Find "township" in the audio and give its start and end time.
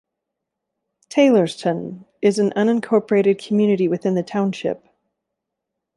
4.23-4.83